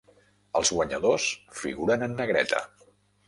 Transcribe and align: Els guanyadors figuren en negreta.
Els 0.59 0.71
guanyadors 0.77 1.27
figuren 1.59 2.05
en 2.09 2.17
negreta. 2.23 2.63